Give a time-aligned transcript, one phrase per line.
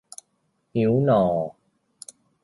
[0.75, 1.23] หิวน่อ